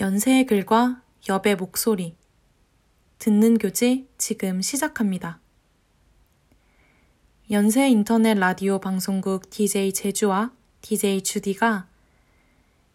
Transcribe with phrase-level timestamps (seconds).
[0.00, 2.16] 연세의 글과 여배 목소리.
[3.18, 5.40] 듣는 교재 지금 시작합니다.
[7.50, 11.86] 연세 인터넷 라디오 방송국 DJ 제주와 DJ 주디가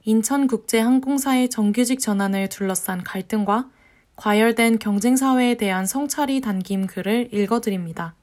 [0.04, 3.70] 인천국제항공사의 정규직 전환을 둘러싼 갈등과
[4.16, 8.16] 과열된 경쟁사회에 대한 성찰이 담긴 글을 읽어드립니다.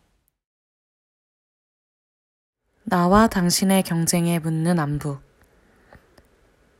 [2.82, 5.20] 나와 당신의 경쟁에 묻는 안부.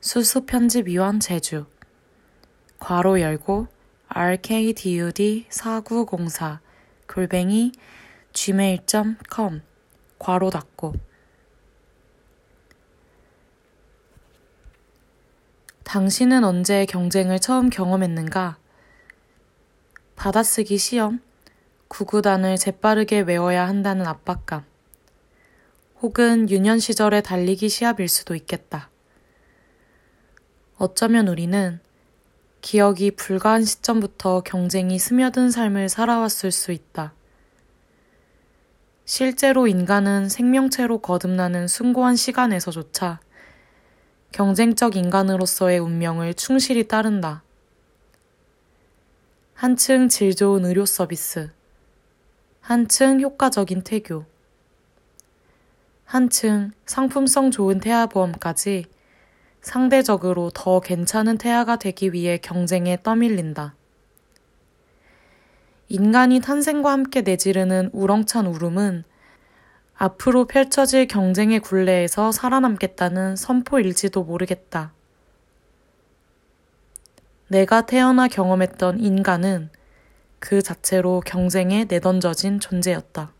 [0.00, 1.64] 수수 편집위원 제주.
[2.82, 3.68] 괄호 열고
[4.12, 6.60] rkdud 4904
[7.06, 7.70] 골뱅이
[8.32, 9.62] gmail.com
[10.18, 10.94] 괄호 닫고
[15.84, 18.58] 당신은 언제 경쟁을 처음 경험했는가?
[20.16, 21.20] 받아쓰기 시험,
[21.86, 24.64] 구구단을 재빠르게 외워야 한다는 압박감,
[26.00, 28.90] 혹은 유년 시절의 달리기 시합일 수도 있겠다.
[30.78, 31.78] 어쩌면 우리는
[32.62, 37.12] 기억이 불가한 시점부터 경쟁이 스며든 삶을 살아왔을 수 있다.
[39.04, 43.18] 실제로 인간은 생명체로 거듭나는 숭고한 시간에서조차
[44.30, 47.42] 경쟁적 인간으로서의 운명을 충실히 따른다.
[49.54, 51.50] 한층 질 좋은 의료 서비스,
[52.60, 54.24] 한층 효과적인 태교,
[56.04, 58.86] 한층 상품성 좋은 태아보험까지
[59.62, 63.74] 상대적으로 더 괜찮은 태아가 되기 위해 경쟁에 떠밀린다.
[65.88, 69.04] 인간이 탄생과 함께 내지르는 우렁찬 울음은
[69.94, 74.92] 앞으로 펼쳐질 경쟁의 굴레에서 살아남겠다는 선포일지도 모르겠다.
[77.46, 79.70] 내가 태어나 경험했던 인간은
[80.38, 83.32] 그 자체로 경쟁에 내던져진 존재였다.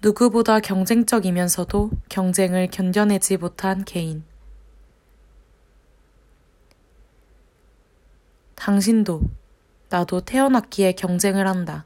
[0.00, 4.22] 누구보다 경쟁적이면서도 경쟁을 견뎌내지 못한 개인.
[8.54, 9.22] 당신도,
[9.88, 11.84] 나도 태어났기에 경쟁을 한다.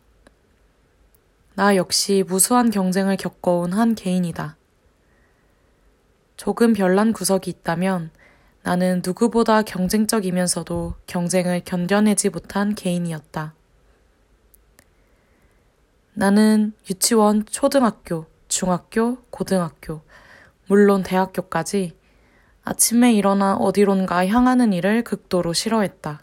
[1.55, 4.57] 나 역시 무수한 경쟁을 겪어온 한 개인이다.
[6.37, 8.11] 조금 별난 구석이 있다면
[8.63, 13.55] 나는 누구보다 경쟁적이면서도 경쟁을 견뎌내지 못한 개인이었다.
[16.15, 20.03] 나는 유치원, 초등학교, 중학교, 고등학교,
[20.67, 21.97] 물론 대학교까지
[22.65, 26.23] 아침에 일어나 어디론가 향하는 일을 극도로 싫어했다.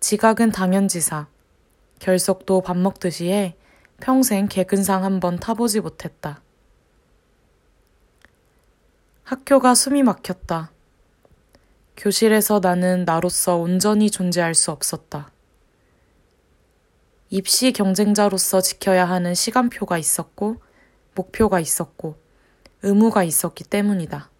[0.00, 1.26] 지각은 당연지사,
[1.98, 3.56] 결석도 밥 먹듯이 해
[3.98, 6.42] 평생 개근상 한번 타보지 못했다.
[9.24, 10.70] 학교가 숨이 막혔다.
[11.96, 15.30] 교실에서 나는 나로서 온전히 존재할 수 없었다.
[17.36, 20.56] 입시 경쟁자로서 지켜야 하는 시간표가 있었고,
[21.14, 22.16] 목표가 있었고,
[22.80, 24.30] 의무가 있었기 때문이다.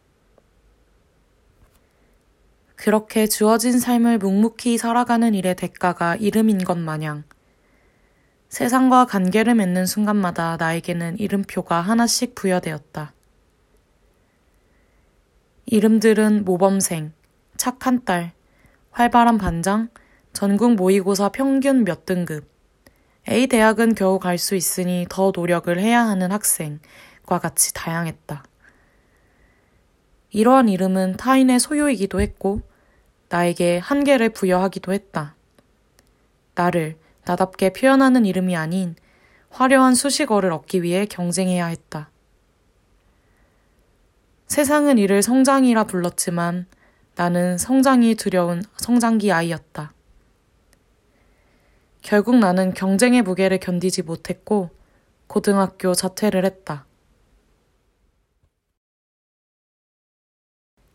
[2.75, 7.25] 그렇게 주어진 삶을 묵묵히 살아가는 일의 대가가 이름인 것 마냥
[8.49, 13.13] 세상과 관계를 맺는 순간마다 나에게는 이름표가 하나씩 부여되었다.
[15.67, 17.13] 이름들은 모범생,
[17.59, 18.33] 착한 딸,
[18.93, 19.91] 활발한 반장,
[20.33, 22.56] 전국 모의고사 평균 몇 등급,
[23.29, 28.45] A 대학은 겨우 갈 수 있으니 더 노력을 해야 하는 학생과 같이 다양했다.
[30.31, 32.61] 이러한 이름은 타인의 소유이기도 했고,
[33.29, 35.35] 나에게 한계를 부여하기도 했다.
[36.55, 38.95] 나를 나답게 표현하는 이름이 아닌
[39.51, 42.11] 화려한 수식어를 얻기 위해 경쟁해야 했다.
[44.47, 46.67] 세상은 이를 성장이라 불렀지만
[47.17, 49.93] 나는 성장이 두려운 성장기 아이였다.
[52.07, 54.71] 결국 나는 경쟁의 무게를 견디지 못했고
[55.27, 56.87] 고등학교 자퇴를 했다.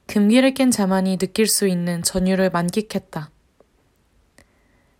[0.08, 3.30] 금기를 깬 자만이 느낄 수 있는 전율을 만끽했다.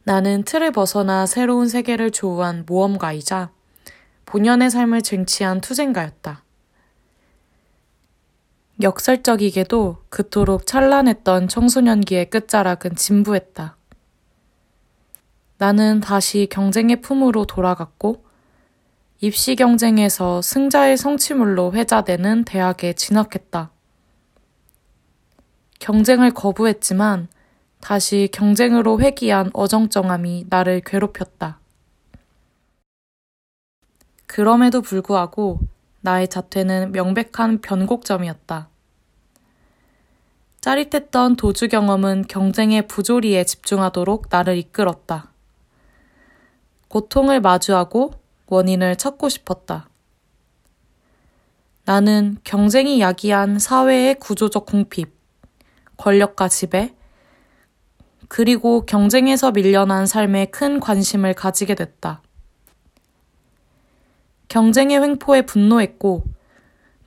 [0.04, 3.54] 나는 틀을 벗어나 새로운 세계를 조우한 모험가이자
[4.26, 6.44] 본연의 삶을 쟁취한 투쟁가였다.
[8.82, 13.78] 역설적이게도 그토록 찬란했던 청소년기의 끝자락은 진부했다.
[15.62, 18.26] 나는 다시 경쟁의 품으로 돌아갔고
[19.20, 23.70] 입시 경쟁에서 승자의 성취물로 회자되는 대학에 진학했다.
[25.78, 27.28] 경쟁을 거부했지만
[27.80, 31.60] 다시 경쟁으로 회귀한 어정쩡함이 나를 괴롭혔다.
[34.26, 35.60] 그럼에도 불구하고
[36.00, 38.68] 나의 자퇴는 명백한 변곡점이었다.
[40.60, 45.31] 짜릿했던 도주 경험은 경쟁의 부조리에 집중하도록 나를 이끌었다.
[46.92, 48.12] 고통을 마주하고
[48.48, 49.88] 원인을 찾고 싶었다.
[51.86, 55.16] 나는 경쟁이 야기한 사회의 구조적 궁핍,
[55.96, 56.94] 권력과 지배,
[58.28, 62.22] 그리고 경쟁에서 밀려난 삶에 큰 관심을 가지게 됐다.
[64.50, 66.26] 경쟁의 횡포에 분노했고,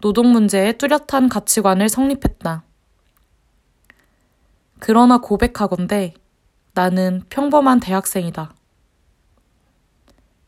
[0.00, 2.64] 노동 문제에 뚜렷한 가치관을 성립했다.
[4.78, 6.14] 그러나 고백하건대
[6.72, 8.54] 나는 평범한 대학생이다.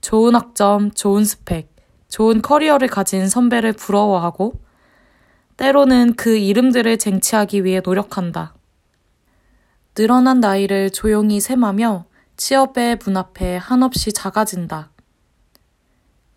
[0.06, 1.74] 좋은 학점, 좋은 스펙,
[2.08, 4.52] 좋은 커리어를 가진 선배를 부러워하고
[5.56, 8.54] 때로는 그 이름들을 쟁취하기 위해 노력한다.
[9.96, 12.04] 늘어난 나이를 조용히 셈하며
[12.36, 14.92] 취업의 문 앞에 한없이 작아진다.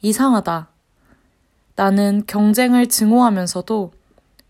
[0.02, 0.70] 이상하다.
[1.76, 3.94] 나는 경쟁을 증오하면서도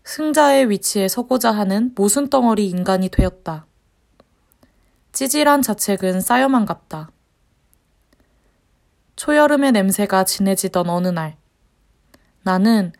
[0.02, 3.66] 승자의 위치에 서고자 하는 모순덩어리 인간이 되었다.
[5.12, 7.10] 찌질한 자책은 쌓여만 갔다.
[9.20, 11.36] 초여름의 냄새가 진해지던 어느 날,
[12.42, 12.94] 나는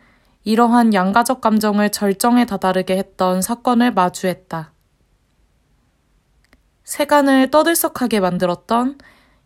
[0.44, 4.70] 이러한 양가적 감정을 절정에 다다르게 했던 사건을 마주했다.
[6.84, 8.98] 세간을 떠들썩하게 만들었던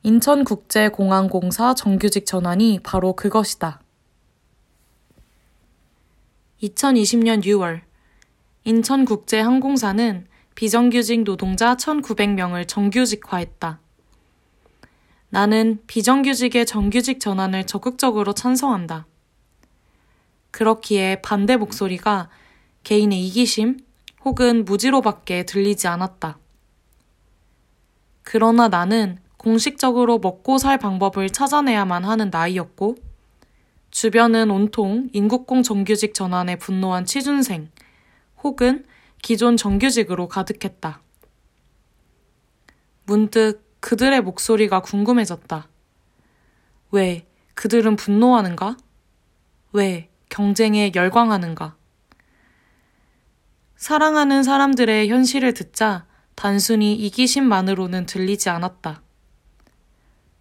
[0.02, 3.80] 인천국제공항공사 정규직 전환이 바로 그것이다.
[6.60, 7.82] 2020년 6월,
[8.64, 13.83] 인천국제항공사는 비정규직 노동자 1,900명을 정규직화했다.
[15.34, 19.04] 나는 비정규직의 정규직 전환을 적극적으로 찬성한다.
[20.52, 22.30] 그렇기에 반대 목소리가
[22.84, 23.80] 개인의 이기심
[24.24, 26.38] 혹은 무지로밖에 들리지 않았다.
[28.22, 32.94] 그러나 나는 공식적으로 먹고 살 방법을 찾아내야만 하는 나이였고,
[33.90, 37.72] 주변은 온통 인국공 정규직 전환에 분노한 취준생
[38.44, 38.84] 혹은
[39.20, 41.02] 기존 정규직으로 가득했다.
[43.06, 45.68] 문득 그들의 목소리가 궁금해졌다.
[46.92, 48.78] 왜 그들은 분노하는가?
[49.74, 51.76] 왜 경쟁에 열광하는가?
[53.76, 59.02] 사랑하는 사람들의 현실을 듣자 단순히 이기심만으로는 들리지 않았다.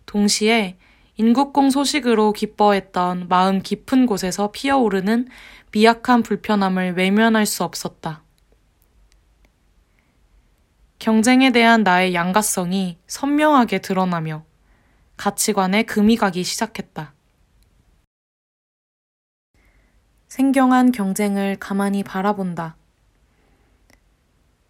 [0.06, 0.78] 동시에
[1.18, 5.28] 인국공 소식으로 기뻐했던 마음 깊은 곳에서 피어오르는
[5.74, 8.23] 미약한 불편함을 외면할 수 없었다.
[11.04, 14.46] 경쟁에 대한 나의 양가성이 선명하게 드러나며
[15.18, 17.14] 가치관에 금이 가기 시작했다.
[20.30, 22.78] 생경한 경쟁을 가만히 바라본다.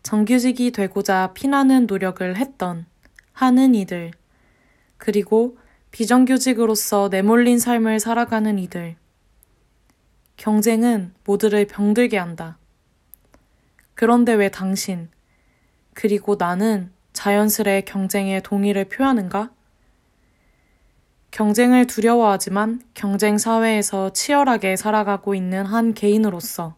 [0.01, 2.87] 정규직이 되고자 피나는 노력을 했던,
[3.33, 4.09] 하는 이들,
[4.97, 5.59] 그리고
[5.91, 8.95] 비정규직으로서 내몰린 삶을 살아가는 이들.
[10.37, 12.57] 경쟁은 모두를 병들게 한다.
[13.93, 15.12] 그런데 왜 당신,
[15.93, 19.51] 그리고 나는 자연스레 경쟁에 동의를 표하는가?
[21.31, 26.75] 경쟁을 두려워하지만 경쟁 사회에서 치열하게 살아가고 있는 한 개인으로서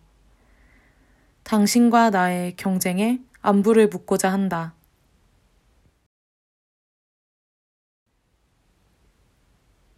[1.43, 4.73] 당신과 나의 경쟁에 안부를 묻고자 한다.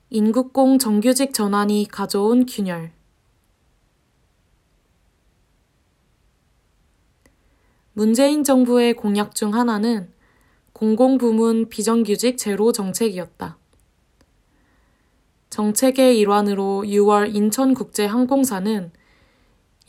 [0.10, 2.96] 인국공 정규직 전환이 가져온 균열.
[7.97, 10.11] 문재인 정부의 공약 중 하나는
[10.73, 13.57] 공공부문 비정규직 제로 정책이었다.
[15.49, 18.91] 정책의 일환으로 6월 인천국제항공사는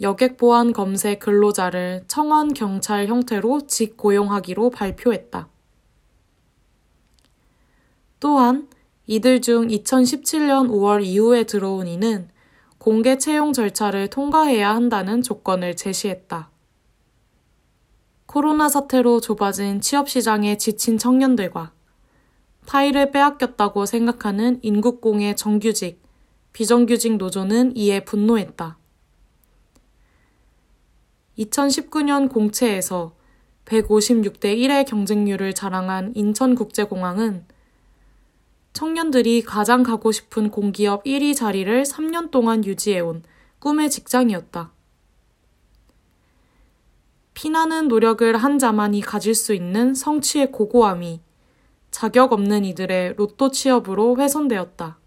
[0.01, 5.47] 여객보안 검색 근로자를 청원 경찰 형태로 직고용하기로 발표했다.
[8.21, 8.69] 또한
[9.07, 12.31] 이들 중 2017년 5월 이후에 들어온 이는
[12.79, 16.49] 공개 채용 절차를 통과해야 한다는 조건을 제시했다.
[18.29, 21.73] 코로나 사태로 좁아진 취업 시장에 지친 청년들과
[22.67, 26.03] 파일을 빼앗겼다고 생각하는 인국공의 정규직,
[26.53, 28.77] 비정규직 노조는 이에 분노했다.
[31.39, 33.17] 2019년 공채에서
[33.65, 37.47] 156대 1의 경쟁률을 자랑한 인천국제공항은
[38.75, 43.23] 청년들이 가장 가고 싶은 공기업 1위 자리를 3년 동안 유지해온
[43.59, 44.75] 꿈의 직장이었다.
[47.41, 51.21] 피나는 노력을 한 자만이 가질 수 있는 성취의 고고함이
[51.93, 54.99] 자격 없는 이들의 로또 취업으로 훼손되었다.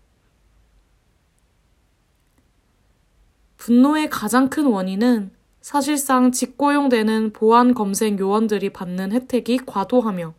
[3.57, 10.33] 분노의 가장 큰 원인은 사실상 직고용되는 보안 검색 요원들이 받는 혜택이 과도하며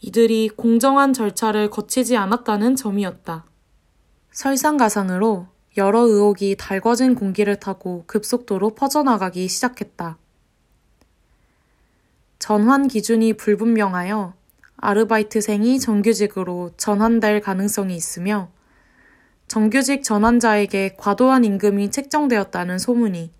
[0.00, 3.46] 이들이 공정한 절차를 거치지 않았다는 점이었다.
[4.30, 5.46] 설상가상으로
[5.78, 10.18] 여러 의혹이 달궈진 공기를 타고 급속도로 퍼져나가기 시작했다.
[12.46, 14.34] 전환 기준이 불분명하여
[14.76, 18.50] 아르바이트생이 정규직으로 전환될 가능성이 있으며
[19.48, 23.32] 정규직 전환자에게 과도한 임금이 책정되었다는 소문이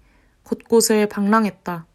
[0.43, 1.87] 곳곳을 방랑했다.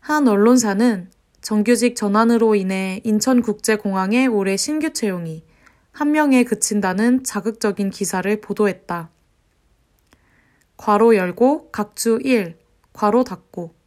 [0.00, 1.10] 한 언론사는
[1.42, 5.44] 정규직 전환으로 인해 인천국제공항의 올해 신규 채용이
[5.92, 9.10] 한 명에 그친다는 자극적인 기사를 보도했다.
[10.78, 12.56] 괄호 열고 각주 1,
[12.94, 13.79] 괄호 닫고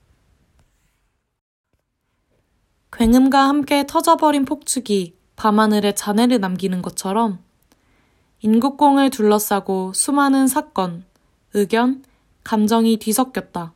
[2.95, 7.39] 굉음과 함께 터져버린 폭죽이 밤하늘에 잔해를 남기는 것처럼
[8.41, 11.03] 인국공을 둘러싸고 수많은 사건,
[11.53, 12.03] 의견,
[12.43, 13.73] 감정이 뒤섞였다.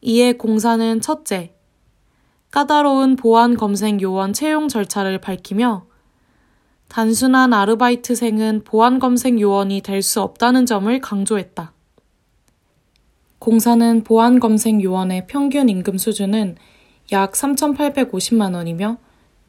[0.00, 1.54] 이에 공사는 첫째,
[2.50, 5.86] 까다로운 보안 검색 요원 채용 절차를 밝히며
[6.88, 11.72] 단순한 아르바이트생은 보안 검색 요원이 될 수 없다는 점을 강조했다.
[13.38, 16.56] 공사는 보안 검색 요원의 평균 임금 수준은
[17.12, 18.96] 약 3,850만 원이며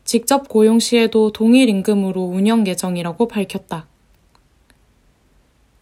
[0.03, 3.87] 직접 고용 시에도 동일 임금으로 운영 예정이라고 밝혔다.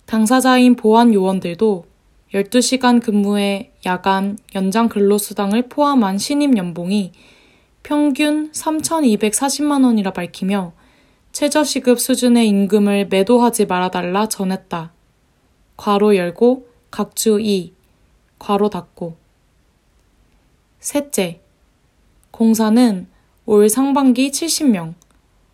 [0.05, 1.85] 당사자인 보안 요원들도
[2.33, 7.11] 12시간 근무에 야간, 연장 근로수당을 포함한 신임 연봉이
[7.83, 10.73] 평균 3,240만 원이라 밝히며
[11.31, 14.93] 최저시급 수준의 임금을 매도하지 말아달라 전했다.
[15.77, 17.73] 괄호 열고 각주 2,
[18.39, 19.17] 괄호 닫고.
[20.79, 21.42] 셋째,
[22.33, 23.05] 공사는
[23.45, 24.95] 올 상반기 70명,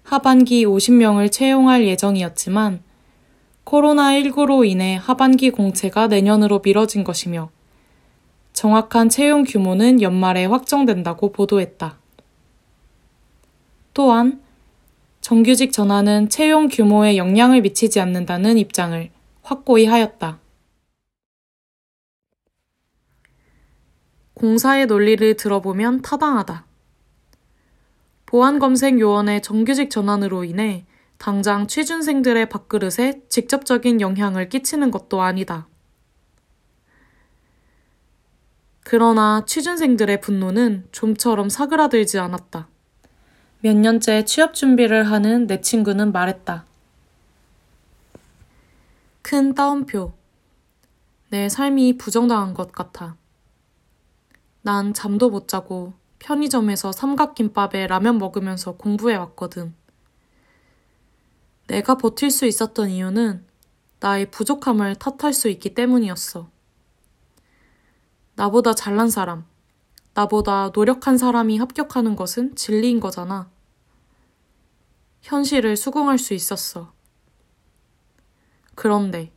[0.02, 2.82] 하반기 50명을 채용할 예정이었지만
[3.66, 7.50] 코로나19로 인해 하반기 공채가 내년으로 미뤄진 것이며
[8.54, 11.98] 정확한 채용 규모는 연말에 확정된다고 보도했다.
[13.94, 14.42] 또한
[15.20, 19.10] 정규직 전환은 채용 규모에 영향을 미치지 않는다는 입장을
[19.42, 20.40] 확고히 하였다.
[24.34, 26.69] 공사의 논리를 들어보면 타당하다.
[28.30, 30.86] 보안검색 요원의 정규직 전환으로 인해
[31.18, 35.68] 당장 취준생들의 밥그릇에 직접적인 영향을 끼치는 것도 아니다.
[38.82, 42.68] 그러나 취준생들의 분노는 좀처럼 사그라들지 않았다.
[43.62, 46.66] 몇 년째 취업 준비를 하는 내 친구는 말했다.
[49.24, 50.14] 큰 따옴표.
[51.30, 53.18] 내 삶이 부정당한 것 같아.
[54.62, 59.74] 난 잠도 못 자고 편의점에서 삼각김밥에 라면 먹으면서 공부해 왔거든.
[61.68, 63.46] 내가 버틸 수 있었던 이유는
[64.00, 66.50] 나의 부족함을 탓할 수 있기 때문이었어.
[68.36, 69.46] 나보다 잘난 사람,
[70.14, 73.50] 나보다 노력한 사람이 합격하는 것은 진리인 거잖아.
[75.22, 76.94] 현실을 수긍할 수 있었어.
[78.76, 79.32] 그런데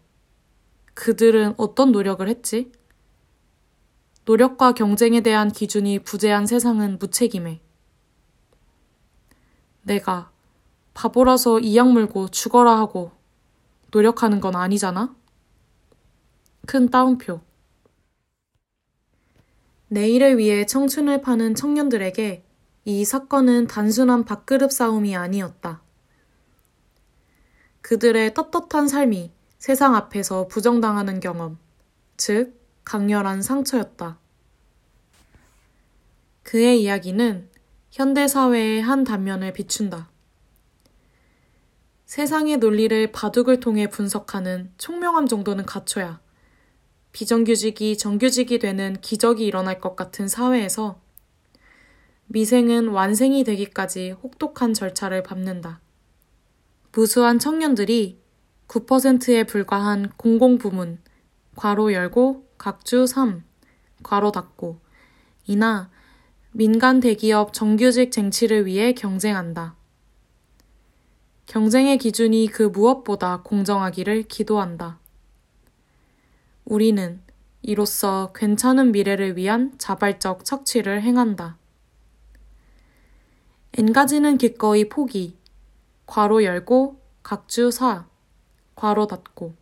[0.94, 2.70] 그들은 어떤 노력을 했지?
[4.24, 7.60] 노력과 경쟁에 대한 기준이 부재한 세상은 무책임해.
[9.82, 10.30] 내가
[10.94, 13.10] 바보라서 이약 물고 죽어라 하고
[13.90, 15.14] 노력하는 건 아니잖아?
[16.66, 17.40] 큰 따옴표.
[19.88, 22.44] 내일을 위해 청춘을 파는 청년들에게
[22.84, 25.82] 이 사건은 단순한 밥그릇 싸움이 아니었다.
[27.80, 31.58] 그들의 떳떳한 삶이 세상 앞에서 부정당하는 경험,
[32.16, 34.18] 즉, 강렬한 상처였다.
[36.42, 37.48] 그의 이야기는
[37.90, 40.10] 현대사회의 한 단면을 비춘다.
[42.06, 46.20] 세상의 논리를 바둑을 통해 분석하는 총명함 정도는 갖춰야
[47.12, 51.00] 비정규직이 정규직이 되는 기적이 일어날 것 같은 사회에서
[52.26, 55.80] 미생은 완생이 되기까지 혹독한 절차를 밟는다.
[56.92, 58.20] 무수한 청년들이
[58.68, 60.98] 9%에 불과한 공공부문,
[61.56, 63.42] 괄호 열고 각주 3,
[64.04, 64.78] 괄호 닫고,
[65.48, 65.90] 이나
[66.52, 69.74] 민간 대기업 정규직 쟁취를 위해 경쟁한다.
[71.46, 75.00] 경쟁의 기준이 그 무엇보다 공정하기를 기도한다.
[76.64, 77.20] 우리는
[77.62, 81.58] 이로써 괜찮은 미래를 위한 자발적 척취를 행한다.
[83.76, 85.36] 엔가지는 기꺼이 포기,
[86.06, 88.06] 괄호 열고 각주 사,
[88.76, 89.60] 괄호 닫고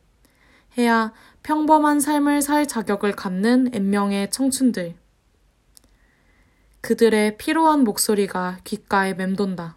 [0.77, 1.13] 해야
[1.51, 4.95] 평범한 삶을 살 자격을 갖는 N명의 청춘들.
[6.81, 9.77] 그들의 피로한 목소리가 귓가에 맴돈다.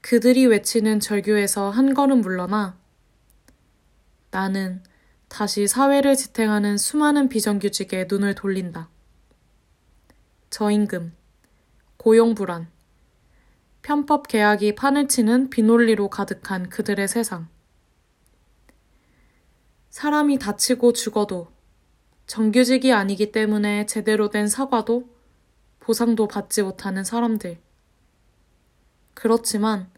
[0.00, 2.78] 그들이 외치는 절규에서 한 걸음 물러나
[4.30, 4.82] 나는
[5.28, 8.88] 다시 사회를 지탱하는 수많은 비정규직에 눈을 돌린다.
[10.48, 11.12] 저임금,
[11.98, 12.70] 고용 불안,
[13.82, 17.48] 편법 계약이 판을 치는 비논리로 가득한 그들의 세상.
[19.90, 21.48] 사람이 다치고 죽어도
[22.26, 25.08] 정규직이 아니기 때문에 제대로 된 사과도
[25.80, 27.58] 보상도 받지 못하는 사람들.
[29.14, 29.88] 그렇지만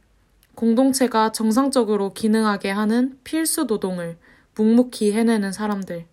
[0.54, 4.16] 공동체가 정상적으로 기능하게 하는 필수 노동을
[4.54, 6.06] 묵묵히 해내는 사람들.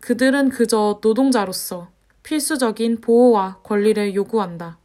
[0.00, 1.90] 그들은 그저 노동자로서
[2.24, 4.78] 필수적인 보호와 권리를 요구한다.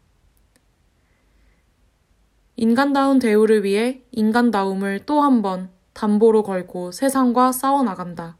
[2.55, 8.37] 인간다운 대우를 위해 인간다움을 또 한 번 담보로 걸고 세상과 싸워나간다.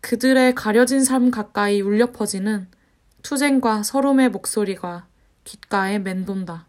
[0.00, 2.68] 그들의 가려진 삶 가까이 울려 퍼지는
[3.22, 5.08] 투쟁과 서름의 목소리가
[5.42, 6.68] 귓가에 맴돈다.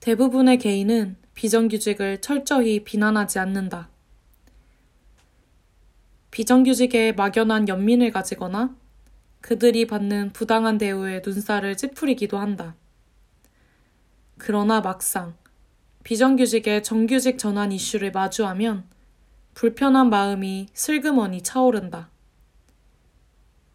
[0.00, 3.90] 대부분의 개인은 비정규직을 철저히 비난하지 않는다.
[6.32, 8.74] 비정규직에 막연한 연민을 가지거나
[9.40, 12.74] 그들이 받는 부당한 대우에 눈살을 찌푸리기도 한다.
[14.40, 15.34] 그러나 막상
[16.02, 18.84] 비정규직의 정규직 전환 이슈를 마주하면
[19.52, 22.08] 불편한 마음이 슬그머니 차오른다.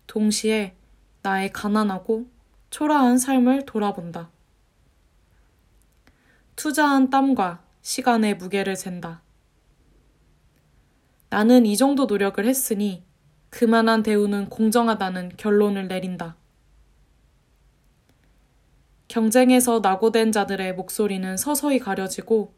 [0.07, 0.75] 동시에
[1.21, 2.27] 나의 가난하고
[2.71, 4.31] 초라한 삶을 돌아본다.
[6.55, 9.21] 투자한 땀과 시간의 무게를 잰다.
[11.29, 13.03] 나는 이 정도 노력을 했으니
[13.51, 16.35] 그만한 대우는 공정하다는 결론을 내린다.
[19.07, 22.53] 경쟁에서 낙오된 자들의 목소리는 서서히 가려지고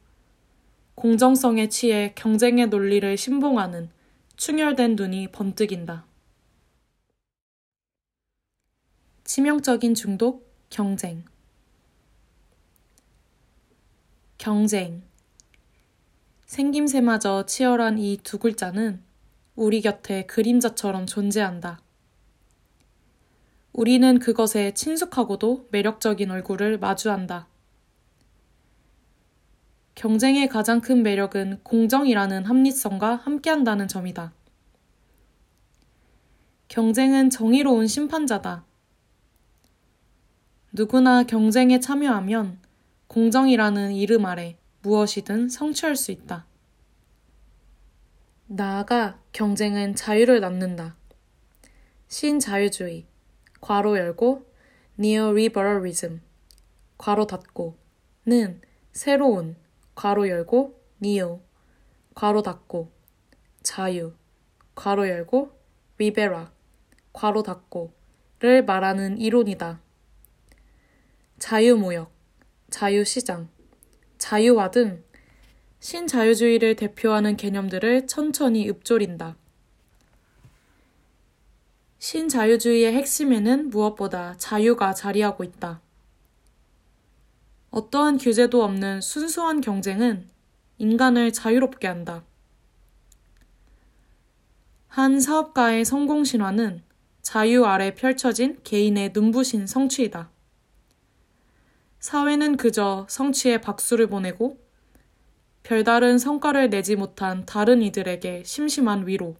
[0.95, 3.89] 공정성에 취해 경쟁의 논리를 신봉하는
[4.37, 6.05] 충혈된 눈이 번뜩인다.
[9.23, 11.25] 치명적인 중독, 경쟁.
[14.37, 15.03] 경쟁.
[16.45, 19.03] 생김새마저 치열한 이 두 글자는
[19.55, 21.81] 우리 곁에 그림자처럼 존재한다.
[23.77, 27.47] 우리는 그것에 친숙하고도 매력적인 얼굴을 마주한다.
[29.93, 34.33] 경쟁의 가장 큰 매력은 공정이라는 합리성과 함께한다는 점이다.
[36.69, 38.65] 경쟁은 정의로운 심판자다.
[40.71, 42.57] 누구나 경쟁에 참여하면
[43.05, 46.47] 공정이라는 이름 아래 무엇이든 성취할 수 있다.
[48.47, 50.95] 나아가 경쟁은 자유를 낳는다.
[52.07, 53.05] 신자유주의,
[53.61, 54.45] 괄호 열고,
[54.99, 56.21] neoliberalism,
[56.97, 59.55] 괄호 닫고,는 새로운,
[59.95, 61.41] 괄호 열고, neo,
[62.15, 62.91] 괄호 닫고,
[63.63, 64.13] 자유,
[64.75, 65.51] 괄호 열고,
[65.97, 66.51] 리베라,
[67.13, 69.81] 괄호 닫고,를 말하는 이론이다.
[71.39, 72.11] 자유무역,
[72.69, 73.49] 자유시장,
[74.17, 75.03] 자유화 등
[75.79, 79.37] 신자유주의를 대표하는 개념들을 천천히 읊조린다.
[81.99, 85.81] 신자유주의의 핵심에는 무엇보다 자유가 자리하고 있다.
[87.71, 90.27] 어떠한 규제도 없는 순수한 경쟁은
[90.77, 92.23] 인간을 자유롭게 한다.
[94.87, 96.83] 한 사업가의 성공 신화는
[97.21, 100.29] 자유 아래 펼쳐진 개인의 눈부신 성취이다.
[101.99, 104.59] 사회는 그저 성취에 박수를 보내고
[105.63, 109.35] 별다른 성과를 내지 못한 다른 이들에게 심심한 위로,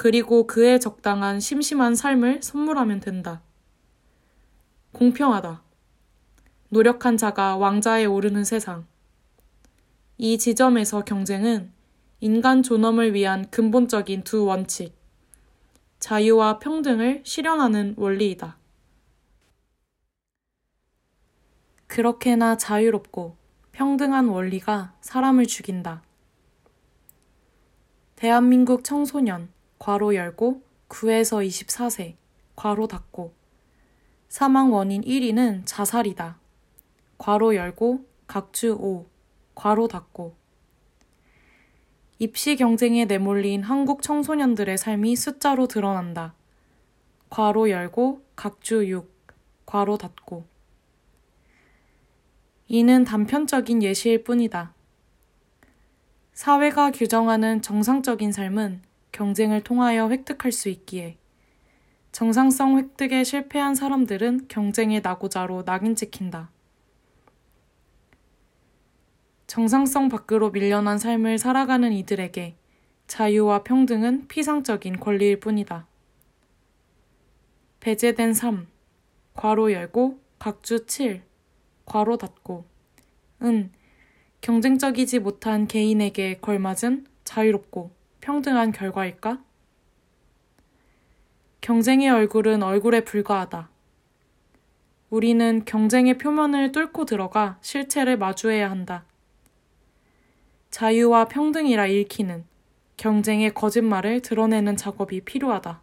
[0.00, 3.42] 그리고 그에 적당한 심심한 삶을 선물하면 된다.
[4.92, 5.62] 공평하다.
[6.70, 8.86] 노력한 자가 왕자에 오르는 세상.
[10.16, 11.70] 이 지점에서 경쟁은
[12.20, 14.96] 인간 존엄을 위한 근본적인 두 원칙,
[15.98, 18.56] 자유와 평등을 실현하는 원리이다.
[21.88, 23.36] 그렇게나 자유롭고
[23.72, 26.02] 평등한 원리가 사람을 죽인다.
[28.16, 29.50] 대한민국 청소년,
[29.80, 32.14] 괄호 열고, 9에서 24세,
[32.54, 33.32] 괄호 닫고.
[34.28, 36.38] 사망 원인 1위는 자살이다.
[37.16, 39.06] 괄호 열고, 각주 5,
[39.54, 40.36] 괄호 닫고.
[42.18, 46.34] 입시 경쟁에 내몰린 한국 청소년들의 삶이 숫자로 드러난다.
[47.30, 49.10] 괄호 열고, 각주 6,
[49.64, 50.44] 괄호 닫고.
[52.68, 54.74] 이는 단편적인 예시일 뿐이다.
[56.34, 61.16] 사회가 규정하는 정상적인 삶은 경쟁을 통하여 획득할 수 있기에
[62.12, 66.50] 정상성 획득에 실패한 사람들은 경쟁의 낙오자로 낙인 찍힌다.
[69.46, 72.56] 정상성 밖으로 밀려난 삶을 살아가는 이들에게
[73.06, 75.86] 자유와 평등은 피상적인 권리일 뿐이다.
[77.80, 78.68] 배제된 삶,
[79.34, 81.22] 괄호 열고, 각주 7,
[81.84, 82.64] 괄호 닫고
[83.42, 83.72] 은
[84.40, 89.42] 경쟁적이지 못한 개인에게 걸맞은 자유롭고 평등한 결과일까?
[91.60, 93.70] 경쟁의 얼굴은 얼굴에 불과하다.
[95.10, 99.04] 우리는 경쟁의 표면을 뚫고 들어가 실체를 마주해야 한다.
[100.70, 102.44] 자유와 평등이라 읽히는
[102.96, 105.82] 경쟁의 거짓말을 드러내는 작업이 필요하다.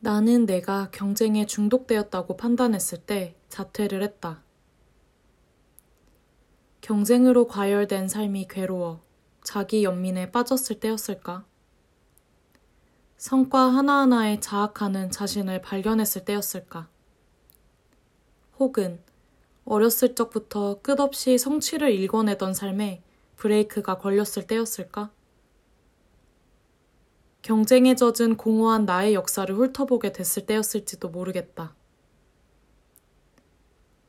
[0.00, 4.42] 나는 내가 경쟁에 중독되었다고 판단했을 때 자퇴를 했다.
[6.80, 9.05] 경쟁으로 과열된 삶이 괴로워
[9.46, 11.44] 자기 연민에 빠졌을 때였을까?
[13.16, 16.88] 성과 하나하나에 자학하는 자신을 발견했을 때였을까?
[18.58, 19.00] 혹은
[19.64, 23.04] 어렸을 적부터 끝없이 성취를 일궈내던 삶에
[23.36, 25.12] 브레이크가 걸렸을 때였을까?
[27.42, 31.76] 경쟁에 젖은 공허한 나의 역사를 훑어보게 됐을 때였을지도 모르겠다.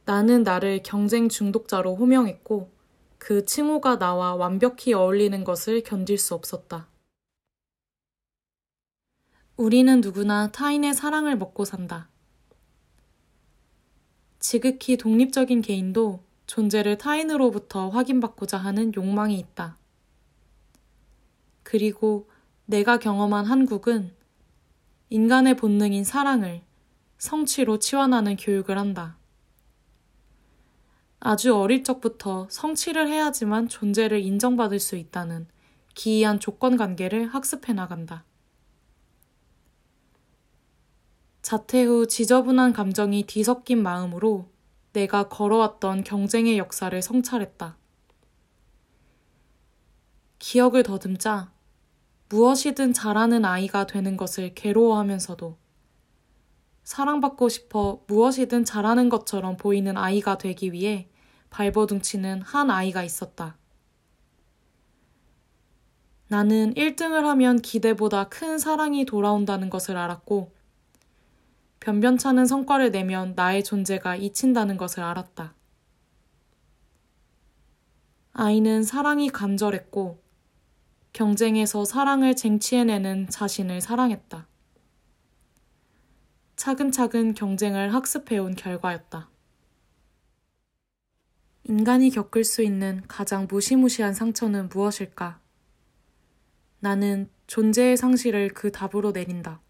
[0.06, 2.77] 나는 나를 경쟁 중독자로 호명했고
[3.18, 6.88] 그 칭호가 나와 완벽히 어울리는 것을 견딜 수 없었다.
[9.56, 12.10] 우리는 누구나 타인의 사랑을 먹고 산다.
[14.40, 19.78] 지극히 독립적인 개인도 존재를 타인으로부터 확인받고자 하는 욕망이 있다.
[21.64, 22.30] 그리고
[22.66, 24.14] 내가 경험한 한국은
[25.10, 26.62] 인간의 본능인 사랑을
[27.18, 29.18] 성취로 치환하는 교육을 한다.
[31.20, 35.48] 아주 어릴 적부터 성취를 해야지만 존재를 인정받을 수 있다는
[35.96, 38.24] 기이한 조건 관계를 학습해 나간다.
[41.42, 44.50] 자퇴 후 지저분한 감정이 뒤섞인 마음으로
[44.94, 47.78] 내가 걸어왔던 경쟁의 역사를 성찰했다.
[50.40, 51.52] 기억을 더듬자
[52.30, 55.58] 무엇이든 잘하는 아이가 되는 것을 괴로워하면서도
[56.88, 61.10] 사랑받고 싶어 무엇이든 잘하는 것처럼 보이는 아이가 되기 위해
[61.50, 63.58] 발버둥치는 한 아이가 있었다.
[66.30, 70.56] 나는 1등을 하면 기대보다 큰 사랑이 돌아온다는 것을 알았고
[71.82, 75.56] 변변찮은 성과를 내면 나의 존재가 잊힌다는 것을 알았다.
[78.32, 80.24] 아이는 사랑이 간절했고
[81.12, 84.48] 경쟁에서 사랑을 쟁취해내는 자신을 사랑했다.
[86.58, 89.30] 차근차근 경쟁을 학습해온 결과였다.
[91.66, 95.40] 인간이 겪을 수 있는 가장 무시무시한 상처는 무엇일까?
[96.80, 99.62] 나는 존재의 상실을 그 답으로 내린다.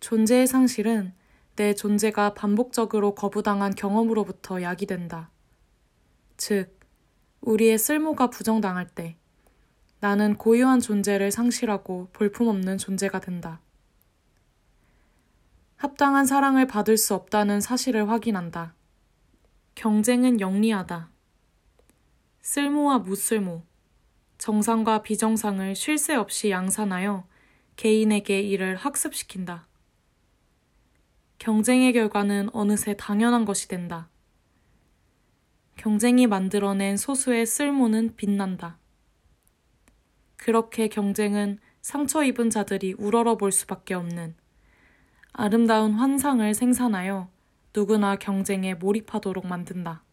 [0.00, 1.12] 존재의 상실은
[1.56, 5.30] 내 존재가 반복적으로 거부당한 경험으로부터 야기된다.
[6.38, 6.80] 즉,
[7.42, 9.18] 우리의 쓸모가 부정당할 때
[10.00, 13.60] 나는 고유한 존재를 상실하고 볼품없는 존재가 된다.
[15.82, 18.76] 합당한 사랑을 받을 수 없다는 사실을 확인한다.
[19.74, 21.10] 경쟁은 영리하다.
[22.40, 23.64] 쓸모와 무쓸모,
[24.38, 27.26] 정상과 비정상을 쉴 새 없이 양산하여
[27.74, 29.66] 개인에게 이를 학습시킨다.
[31.40, 34.08] 경쟁의 결과는 어느새 당연한 것이 된다.
[35.74, 38.78] 경쟁이 만들어낸 소수의 쓸모는 빛난다.
[40.36, 44.36] 그렇게 경쟁은 상처 입은 자들이 우러러 볼 수밖에 없는
[45.34, 47.30] 아름다운 환상을 생산하여
[47.74, 50.04] 누구나 경쟁에 몰입하도록 만든다.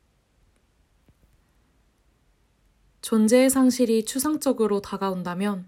[3.02, 5.68] 존재의 상실이 추상적으로 다가온다면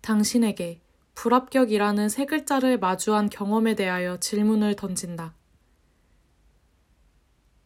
[0.00, 0.80] 당신에게
[1.14, 5.34] 불합격이라는 세 글자를 마주한 경험에 대하여 질문을 던진다.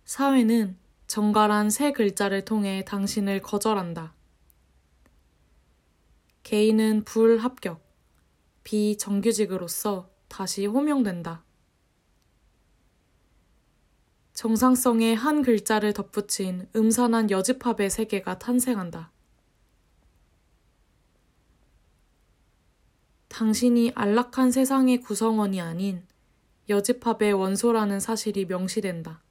[0.06, 4.14] 사회는 정갈한 세 글자를 통해 당신을 거절한다.
[6.42, 7.82] 개인은 불합격,
[8.64, 11.44] 비정규직으로서 다시 호명된다.
[14.32, 19.12] 정상성의 한 글자를 덧붙인 음산한 여집합의 세계가 탄생한다.
[23.28, 26.04] 당신이 안락한 세상의 구성원이 아닌
[26.68, 29.22] 여집합의 원소라는 사실이 명시된다.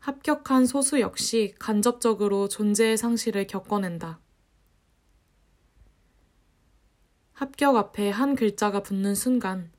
[0.00, 4.25] 합격한 소수 역시 간접적으로 존재의 상실을 겪어낸다.
[7.36, 9.70] 합격 앞에 한 글자가 붙는 순간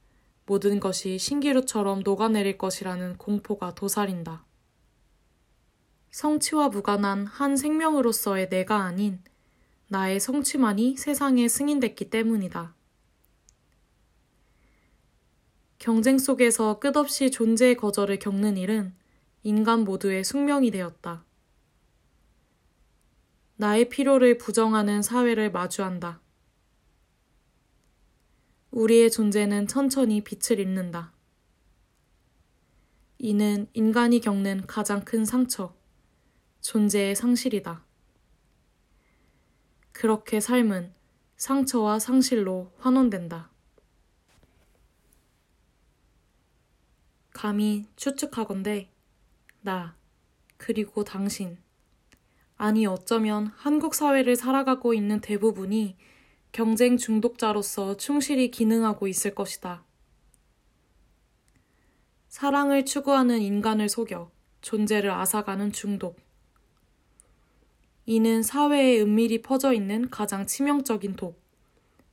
[0.46, 4.46] 모든 것이 신기루처럼 녹아내릴 것이라는 공포가 도사린다.
[6.12, 9.24] 성취와 무관한 한 생명으로서의 내가 아닌
[9.88, 12.76] 나의 성취만이 세상에 승인됐기 때문이다.
[15.80, 18.93] 경쟁 속에서 끝없이 존재의 거절을 겪는 일은
[19.41, 21.26] 인간 모두의 숙명이 되었다.
[23.56, 26.22] 나의 필요를 부정하는 사회를 마주한다.
[28.78, 31.12] 우리의 존재는 천천히 빛을 잃는다.
[33.18, 35.76] 이는 인간이 겪는 가장 큰 상처,
[36.62, 37.84] 존재의 상실이다.
[39.94, 40.94] 그렇게 삶은
[41.38, 43.50] 상처와 상실로 환원된다.
[47.32, 48.92] 감히 추측하건대
[49.62, 49.96] 나
[50.58, 51.58] 그리고 당신
[52.58, 55.98] 아니 어쩌면 한국 사회를 살아가고 있는 대부분이
[56.58, 59.86] 경쟁 중독자로서 충실히 기능하고 있을 것이다.
[62.30, 66.20] 사랑을 추구하는 인간을 속여 존재를 앗아가는 중독.
[68.08, 71.39] 이는 사회에 은밀히 퍼져 있는 가장 치명적인 독,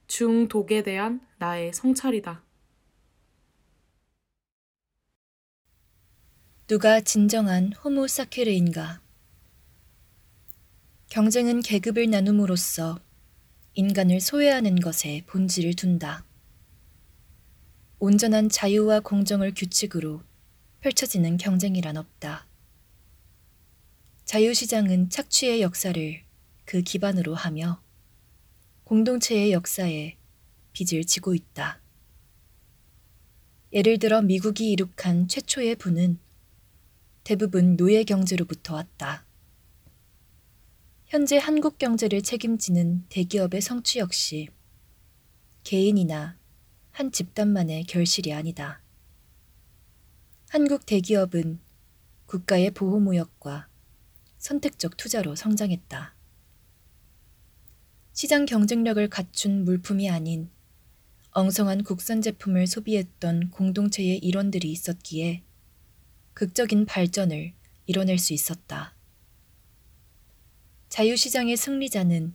[0.09, 2.43] 중독에 대한 나의 성찰이다.
[6.67, 9.01] 누가 진정한 호모 사케르인가?
[11.09, 13.01] 경쟁은 계급을 나눔으로써
[13.77, 16.25] 인간을 소외하는 것에 본질을 둔다.
[17.99, 20.23] 온전한 자유와 공정을 규칙으로
[20.81, 22.47] 펼쳐지는 경쟁이란 없다.
[24.27, 26.23] 자유시장은 착취의 역사를
[26.65, 27.83] 그 기반으로 하며
[28.85, 30.17] 공동체의 역사에
[30.73, 31.81] 빚을 지고 있다.
[33.73, 36.21] 예를 들어 미국이 이룩한 최초의 부는
[37.25, 39.25] 대부분 노예 경제로부터 왔다.
[41.15, 44.49] 현재 한국 경제를 책임지는 대기업의 성취 역시
[45.63, 46.37] 개인이나
[46.91, 48.83] 한 집단만의 결실이 아니다.
[50.49, 51.61] 한국 대기업은
[52.27, 53.69] 국가의 보호무역과
[54.39, 56.17] 선택적 투자로 성장했다.
[58.13, 60.51] 시장 경쟁력을 갖춘 물품이 아닌
[61.31, 65.45] 엉성한 국산 제품을 소비했던 공동체의 일원들이 있었기에
[66.33, 67.53] 극적인 발전을
[67.87, 68.94] 이뤄낼 수 있었다.
[70.95, 72.35] 자유시장의 승리자는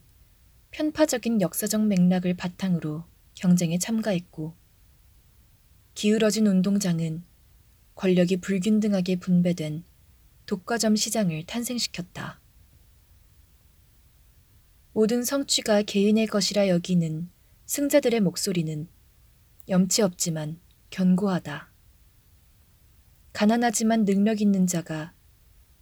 [0.71, 4.53] 편파적인 역사적 맥락을 바탕으로 경쟁에 참가했고,
[5.93, 7.23] 기울어진 운동장은
[7.95, 9.85] 권력이 불균등하게 분배된
[10.45, 12.41] 독과점 시장을 탄생시켰다.
[14.91, 17.29] 모든 성취가 개인의 것이라 여기는
[17.65, 18.89] 승자들의 목소리는
[19.69, 21.71] 염치 없지만 견고하다.
[23.31, 25.13] 가난하지만 능력 있는 자가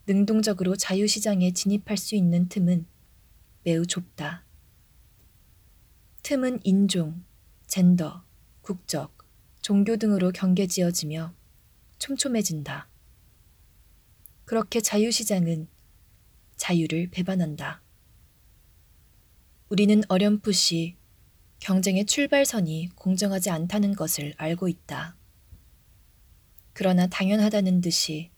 [0.08, 2.86] 능동적으로 자유시장에 진입할 수 있는 틈은
[3.64, 4.46] 매우 좁다.
[6.24, 7.26] 틈은 인종,
[7.68, 8.24] 젠더,
[8.62, 9.18] 국적,
[9.62, 11.34] 종교 등으로 경계 지어지며
[12.00, 12.88] 촘촘해진다.
[14.46, 15.68] 그렇게 자유시장은
[16.56, 17.82] 자유를 배반한다.
[19.68, 20.96] 우리는 어렴풋이
[21.60, 25.18] 경쟁의 출발선이 공정하지 않다는 것을 알고 있다.
[26.72, 28.32] 그러나 당연하다는 듯이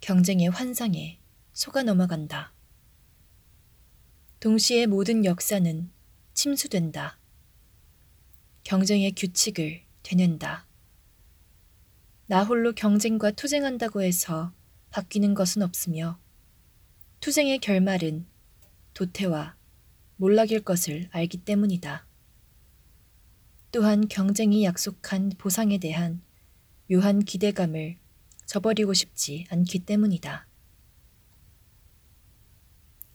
[0.00, 1.20] 경쟁의 환상에
[1.52, 2.52] 속아 넘어간다.
[4.40, 5.90] 동시에 모든 역사는
[6.34, 7.18] 침수된다.
[8.62, 10.66] 경쟁의 규칙을 되낸다.
[12.26, 14.52] 나 홀로 경쟁과 투쟁한다고 해서
[14.90, 16.20] 바뀌는 것은 없으며
[17.20, 18.26] 투쟁의 결말은
[18.94, 19.56] 도태와
[20.16, 22.06] 몰락일 것을 알기 때문이다.
[23.72, 26.22] 또한 경쟁이 약속한 보상에 대한
[26.88, 27.98] 묘한 기대감을
[28.48, 30.46] 저버리고 싶지 않기 때문이다.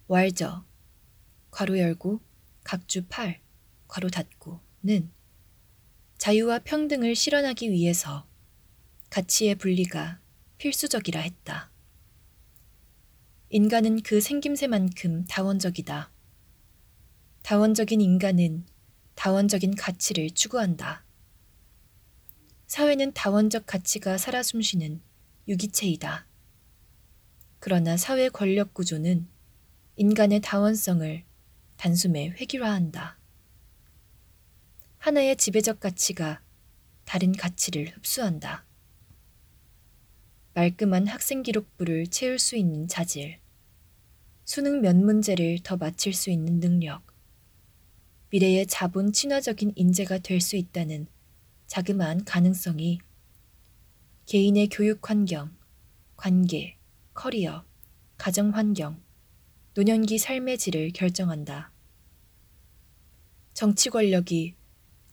[0.08, 0.64] 왈저,
[1.50, 2.22] 괄호 열고,
[2.64, 3.42] 각주 8,
[3.88, 5.12] 괄호 닫고는
[6.20, 8.28] 자유와 평등을 실현하기 위해서
[9.10, 10.20] 가치의 분리가
[10.60, 11.72] 필수적이라 했다.
[13.50, 16.12] 인간은 그 생김새만큼 다원적이다.
[17.42, 18.68] 다원적인 인간은
[19.16, 21.04] 다원적인 가치를 추구한다.
[22.68, 25.02] 사회는 다원적 가치가 살아 숨쉬는
[25.48, 26.26] 유기체이다.
[27.60, 29.28] 그러나 사회 권력 구조는
[29.96, 31.24] 인간의 다원성을
[31.78, 33.18] 단숨에 획일화한다.
[34.98, 36.42] 하나의 지배적 가치가
[37.06, 38.66] 다른 가치를 흡수한다.
[40.54, 43.40] 말끔한 학생 기록부를 채울 수 있는 자질,
[44.46, 47.04] 수능 몇 문제를 더 맞힐 수 있는 능력,
[48.30, 51.08] 미래의 자본 친화적인 인재가 될 수 있다는
[51.68, 53.00] 자그마한 가능성이
[54.26, 55.54] 개인의 교육 환경,
[56.16, 56.78] 관계,
[57.14, 57.66] 커리어,
[58.18, 59.02] 가정 환경,
[59.74, 61.74] 노년기 삶의 질을 결정한다.
[63.54, 64.56] 정치 권력이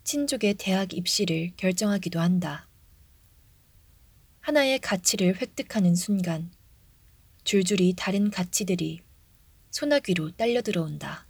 [0.05, 2.69] 친족의 대학 입시를 결정하기도 한다.
[4.41, 6.53] 하나의 가치를 획득하는 순간
[7.43, 9.01] 줄줄이 다른 가치들이
[9.71, 11.27] 소나귀로 딸려 들어온다.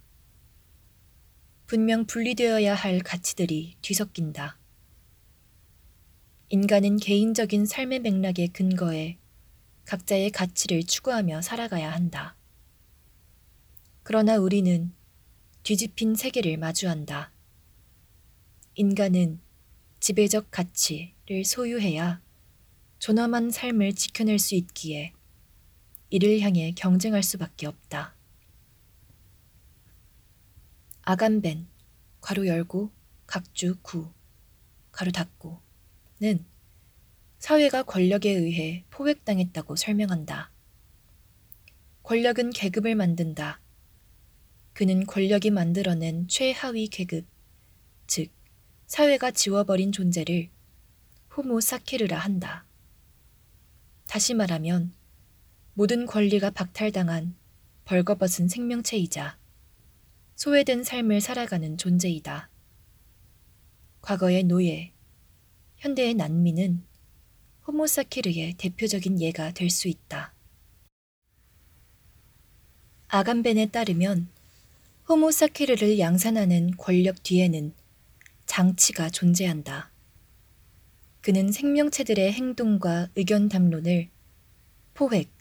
[1.65, 4.60] 분명 분리되어야 할 가치들이 뒤섞인다.
[6.53, 9.17] 인간은 개인적인 삶의 맥락에 근거해
[9.85, 12.35] 각자의 가치를 추구하며 살아가야 한다.
[14.03, 14.93] 그러나 우리는
[15.63, 17.31] 뒤집힌 세계를 마주한다.
[18.75, 19.39] 인간은
[20.01, 22.21] 지배적 가치를 소유해야
[22.99, 25.13] 존엄한 삶을 지켜낼 수 있기에
[26.09, 28.13] 이를 향해 경쟁할 수밖에 없다.
[31.03, 31.69] 아간벤,
[32.19, 32.91] 괄호 열고,
[33.25, 34.11] 각주 구,
[34.91, 35.60] 괄호 닫고,
[36.21, 36.45] 는
[37.39, 40.51] 사회가 권력에 의해 포획당했다고 설명한다.
[42.03, 43.59] 권력은 계급을 만든다.
[44.73, 47.25] 그는 권력이 만들어낸 최하위 계급,
[48.05, 48.29] 즉
[48.85, 50.49] 사회가 지워버린 존재를
[51.35, 52.67] 호모 사케르라 한다.
[54.05, 54.93] 다시 말하면
[55.73, 57.35] 모든 권리가 박탈당한
[57.85, 59.39] 벌거벗은 생명체이자
[60.35, 62.51] 소외된 삶을 살아가는 존재이다.
[64.01, 64.93] 과거의 노예,
[65.81, 66.85] 현대의 난민은
[67.65, 70.31] 호모사케르의 대표적인 예가 될 수 있다.
[73.07, 74.29] 아간벤에 따르면
[75.09, 77.73] 호모사케르를 양산하는 권력 뒤에는
[78.45, 79.91] 장치가 존재한다.
[81.21, 84.11] 그는 생명체들의 행동과 의견 담론을
[84.93, 85.31] 포획,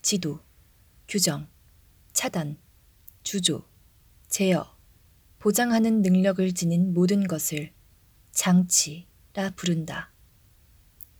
[0.00, 0.40] 지도,
[1.06, 1.46] 규정,
[2.14, 2.56] 차단,
[3.22, 3.68] 주조,
[4.28, 4.78] 제어,
[5.40, 7.70] 보장하는 능력을 지닌 모든 것을
[8.32, 10.12] 장치 라 부른다.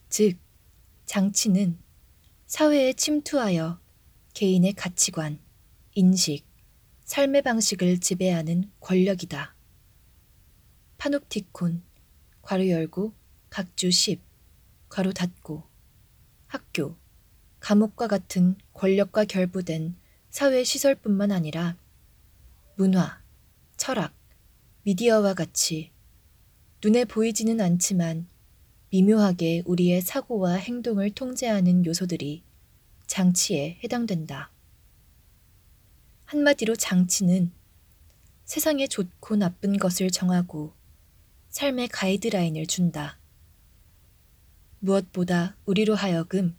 [0.09, 0.38] 즉,
[1.05, 1.81] 장치는
[2.46, 3.81] 사회에 침투하여
[4.35, 5.40] 개인의 가치관,
[5.94, 6.46] 인식,
[7.03, 9.57] 삶의 방식을 지배하는 권력이다.
[10.96, 11.83] 파놉티콘,
[12.42, 13.12] 괄호 열고,
[13.50, 14.20] 각주 10,
[14.88, 15.64] 괄호 닫고,
[16.46, 16.96] 학교,
[17.59, 19.96] 감옥과 같은 권력과 결부된
[20.31, 21.77] 사회 시설뿐만 아니라
[22.77, 23.20] 문화,
[23.77, 24.14] 철학,
[24.85, 25.93] 미디어와 같이
[26.85, 28.29] 눈에 보이지는 않지만
[28.90, 32.42] 미묘하게 우리의 사고와 행동을 통제하는 요소들이
[33.07, 34.51] 장치에 해당된다.
[36.27, 37.53] 한마디로 장치는
[38.44, 40.75] 세상에 좋고 나쁜 것을 정하고
[41.49, 43.18] 삶의 가이드라인을 준다.
[44.81, 46.55] 무엇보다 우리로 하여금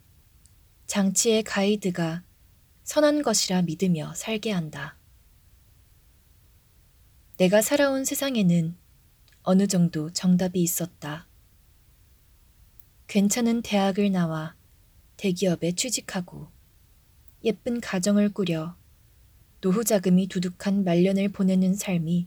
[0.88, 2.24] 장치의 가이드가
[2.82, 4.96] 선한 것이라 믿으며 살게 한다.
[7.36, 8.85] 내가 살아온 세상에는
[9.48, 11.28] 어느 정도 정답이 있었다.
[13.06, 14.56] 괜찮은 대학을 나와
[15.18, 16.48] 대기업에 취직하고
[17.44, 18.76] 예쁜 가정을 꾸려
[19.60, 22.26] 노후 자금이 두둑한 말년을 보내는 삶이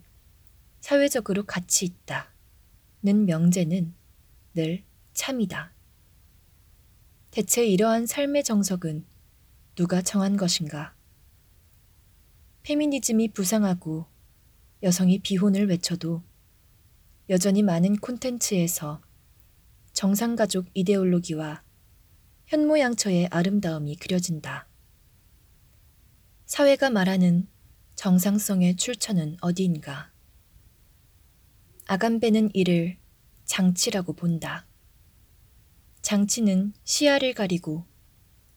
[0.79, 2.31] 사회적으로 가치 있다.
[3.03, 3.93] 는 명제는
[4.53, 5.73] 늘 참이다.
[7.31, 9.03] 대체 이러한 삶의 정석은
[9.75, 10.95] 누가 정한 것인가?
[12.63, 14.05] 페미니즘이 부상하고
[14.83, 16.28] 여성이 비혼을 외쳐도
[17.29, 19.01] 여전히 많은 콘텐츠에서
[19.93, 21.61] 정상가족 이데올로기와
[22.47, 24.67] 현모양처의 아름다움이 그려진다.
[26.47, 27.47] 사회가 말하는
[27.95, 30.11] 정상성의 출처는 어디인가?
[31.85, 32.97] 아간베는 이를
[33.45, 34.65] 장치라고 본다.
[36.01, 37.85] 장치는 시야를 가리고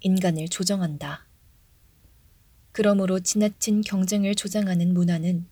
[0.00, 1.26] 인간을 조정한다.
[2.72, 5.51] 그러므로 지나친 경쟁을 조장하는 문화는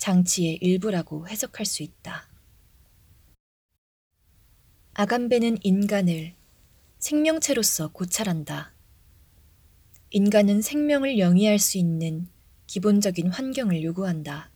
[0.00, 2.26] 장치의 일부라고 해석할 수 있다.
[4.94, 6.34] 아간베는 인간을
[6.98, 8.72] 생명체로서 고찰한다.
[10.08, 12.28] 인간은 생명을 영위할 수 있는
[12.66, 14.50] 기본적인 환경을 요구한다.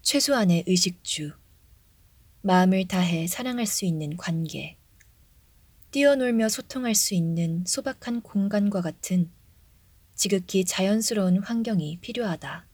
[0.00, 1.32] 최소한의 의식주,
[2.40, 4.78] 마음을 다해 사랑할 수 있는 관계,
[5.90, 9.30] 뛰어놀며 소통할 수 있는 소박한 공간과 같은
[10.14, 12.69] 지극히 자연스러운 환경이 필요하다.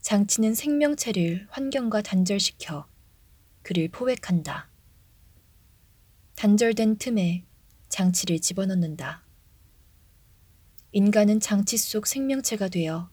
[0.00, 2.88] 장치는 생명체를 환경과 단절시켜
[3.62, 4.70] 그를 포획한다.
[6.36, 7.44] 단절된 틈에
[7.90, 9.22] 장치를 집어넣는다.
[10.92, 13.10] 인간은 장치 속 생명체가 되어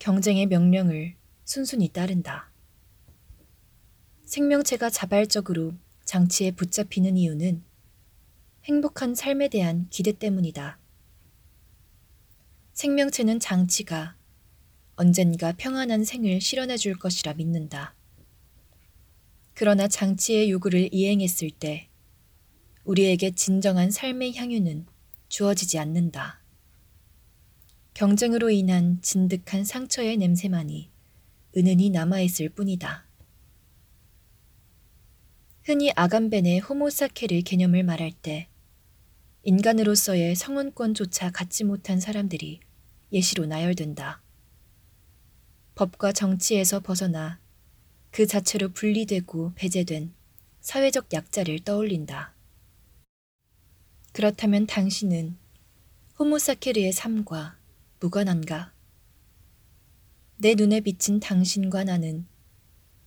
[0.00, 2.50] 경쟁의 명령을 순순히 따른다.
[4.24, 5.72] 생명체가 자발적으로
[6.04, 7.62] 장치에 붙잡히는 이유는
[8.64, 10.78] 행복한 삶에 대한 기대 때문이다.
[12.74, 14.17] 생명체는 장치가
[15.00, 17.94] 언젠가 평안한 생을 실현해 줄 것이라 믿는다.
[19.54, 21.88] 그러나 장치의 요구를 이행했을 때
[22.82, 24.86] 우리에게 진정한 삶의 향유는
[25.28, 26.42] 주어지지 않는다.
[27.94, 30.90] 경쟁으로 인한 진득한 상처의 냄새만이
[31.56, 33.06] 은은히 남아있을 뿐이다.
[35.62, 38.48] 흔히 아간벤의 호모사케를 개념을 말할 때
[39.44, 42.58] 인간으로서의 성원권조차 갖지 못한 사람들이
[43.12, 44.24] 예시로 나열된다.
[45.78, 47.38] 법과 정치에서 벗어나
[48.10, 50.12] 그 자체로 분리되고 배제된
[50.60, 52.34] 사회적 약자를 떠올린다.
[54.10, 55.36] 그렇다면 당신은
[56.18, 57.60] 호모사케르의 삶과
[58.00, 58.72] 무관한가?
[60.38, 62.26] 내 눈에 비친 당신과 나는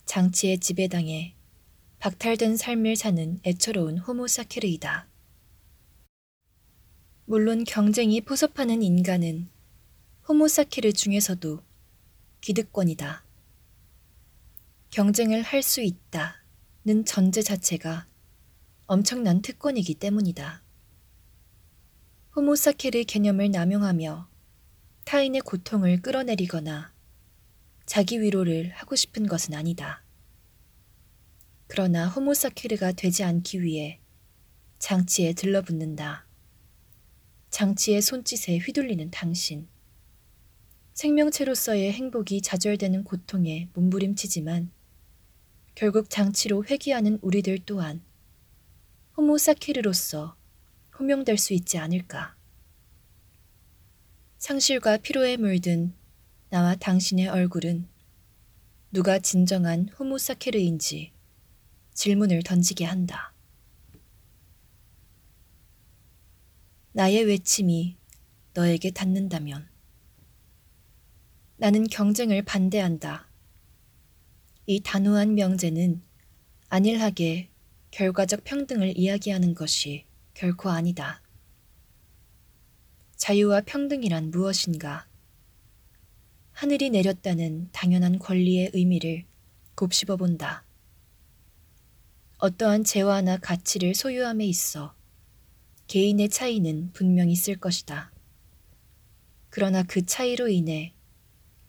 [0.05, 1.35] 장치의 지배당해
[1.99, 5.09] 박탈된 삶을 사는 애처로운 호모사케르이다.
[7.25, 9.49] 물론 경쟁이 포섭하는 인간은
[10.29, 11.69] 호모사케르 중에서도
[12.41, 13.23] 기득권이다.
[14.89, 18.07] 경쟁을 할 수 있다는 전제 자체가
[18.87, 20.63] 엄청난 특권이기 때문이다.
[22.35, 24.27] 호모사케르 개념을 남용하며
[25.05, 26.93] 타인의 고통을 끌어내리거나
[27.85, 30.03] 자기 위로를 하고 싶은 것은 아니다.
[31.67, 33.99] 그러나 호모사키르가 되지 않기 위해
[34.79, 36.25] 장치에 들러붙는다.
[37.49, 39.67] 장치의 손짓에 휘둘리는 당신.
[41.01, 44.69] 생명체로서의 행복이 좌절되는 고통에 몸부림치지만
[45.73, 48.03] 결국 장치로 회귀하는 우리들 또한
[49.17, 50.35] 호모사키르로서
[50.99, 52.35] 호명될 수 있지 않을까.
[54.37, 55.95] 상실과 피로에 물든
[56.51, 57.87] 나와 당신의 얼굴은
[58.91, 61.13] 누가 진정한 호모사케르인지
[61.95, 63.33] 질문을 던지게 한다.
[66.91, 67.97] 나의 외침이
[68.53, 69.70] 너에게 닿는다면
[71.61, 73.29] 나는 경쟁을 반대한다.
[74.65, 76.01] 이 단호한 명제는
[76.69, 77.51] 안일하게
[77.91, 81.21] 결과적 평등을 이야기하는 것이 결코 아니다.
[83.15, 85.07] 자유와 평등이란 무엇인가?
[86.51, 89.25] 하늘이 내렸다는 당연한 권리의 의미를
[89.75, 90.65] 곱씹어 본다.
[92.39, 94.95] 어떠한 재화나 가치를 소유함에 있어
[95.85, 98.11] 개인의 차이는 분명히 있을 것이다.
[99.51, 100.95] 그러나 그 차이로 인해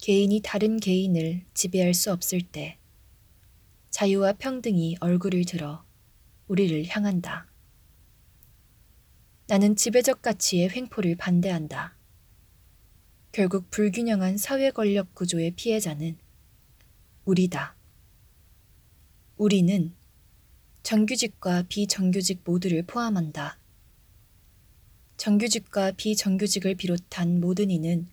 [0.03, 2.77] 개인이 다른 개인을 지배할 수 없을 때
[3.89, 5.85] 자유와 평등이 얼굴을 들어
[6.49, 7.47] 우리를 향한다.
[9.47, 11.95] 나는 지배적 가치의 횡포를 반대한다.
[13.31, 16.17] 결국 불균형한 사회 권력 구조의 피해자는
[17.23, 17.77] 우리다.
[19.37, 19.93] 우리는
[20.81, 23.57] 정규직과 비정규직 모두를 포함한다.
[25.15, 28.12] 정규직과 비정규직을 비롯한 모든 이는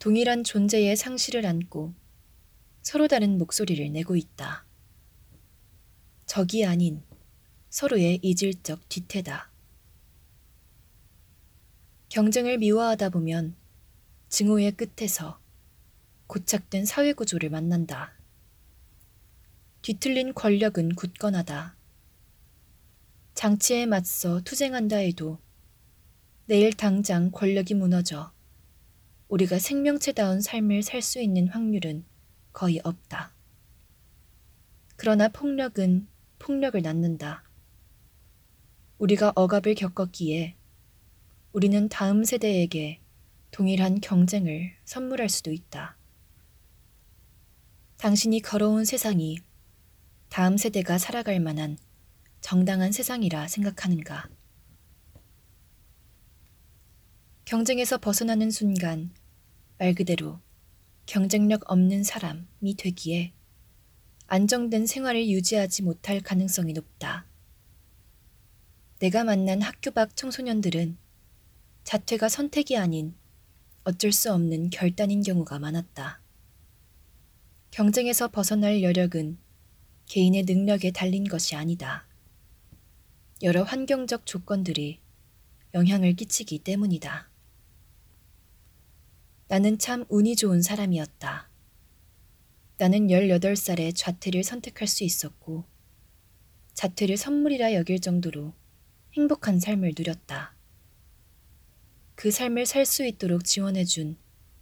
[0.00, 1.92] 동일한 존재의 상실을 안고
[2.80, 4.64] 서로 다른 목소리를 내고 있다.
[6.24, 7.02] 적이 아닌
[7.68, 9.50] 서로의 이질적 뒤태다.
[12.08, 13.54] 경쟁을 미화하다 보면
[14.30, 15.38] 증오의 끝에서
[16.28, 18.14] 고착된 사회 구조를 만난다.
[19.82, 21.76] 뒤틀린 권력은 굳건하다.
[23.34, 25.38] 장치에 맞서 투쟁한다 해도
[26.46, 28.32] 내일 당장 권력이 무너져
[29.30, 32.04] 우리가 생명체다운 삶을 살 수 있는 확률은
[32.52, 33.32] 거의 없다.
[34.96, 36.08] 그러나 폭력은
[36.40, 37.44] 폭력을 낳는다.
[38.98, 40.56] 우리가 억압을 겪었기에
[41.52, 43.00] 우리는 다음 세대에게
[43.52, 45.96] 동일한 경쟁을 선물할 수도 있다.
[47.98, 49.38] 당신이 걸어온 세상이
[50.28, 51.78] 다음 세대가 살아갈 만한
[52.40, 54.28] 정당한 세상이라 생각하는가?
[57.44, 59.12] 경쟁에서 벗어나는 순간
[59.80, 60.38] 말 그대로
[61.06, 63.32] 경쟁력 없는 사람이 되기에
[64.26, 67.24] 안정된 생활을 유지하지 못할 가능성이 높다.
[68.98, 70.98] 내가 만난 학교 밖 청소년들은
[71.84, 73.14] 자퇴가 선택이 아닌
[73.82, 76.20] 어쩔 수 없는 결단인 경우가 많았다.
[77.70, 79.38] 경쟁에서 벗어날 여력은
[80.08, 82.06] 개인의 능력에 달린 것이 아니다.
[83.40, 85.00] 여러 환경적 조건들이
[85.72, 87.29] 영향을 끼치기 때문이다.
[89.50, 91.50] 나는 참 운이 좋은 사람이었다.
[92.78, 95.64] 나는 18살에 좌퇴를 선택할 수 있었고,
[96.74, 98.54] 자퇴를 선물이라 여길 정도로
[99.16, 100.54] 행복한 삶을 누렸다.
[102.14, 104.18] 그 삶을 살 수 있도록 지원해준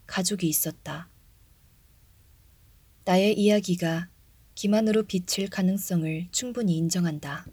[0.07, 1.11] 가족이 있었다.
[3.05, 4.09] 나의 이야기가
[4.55, 7.47] 기만으로 비칠 가능성을 충분히 인정한다.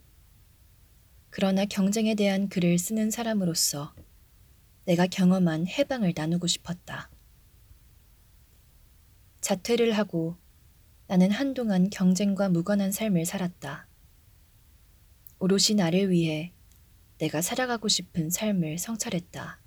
[1.31, 3.93] 그러나 경쟁에 대한 글을 쓰는 사람으로서
[4.85, 7.09] 내가 경험한 해방을 나누고 싶었다.
[9.45, 10.37] 자퇴를 하고
[11.05, 13.87] 나는 한동안 경쟁과 무관한 삶을 살았다.
[15.37, 16.51] 오롯이 나를 위해
[17.19, 19.61] 내가 살아가고 싶은 삶을 성찰했다.